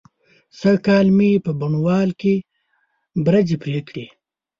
[0.59, 2.35] سږکال مې په بڼوال کې
[3.25, 4.05] برځې پرې کړې.